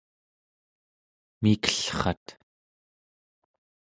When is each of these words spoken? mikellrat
mikellrat 1.41 2.25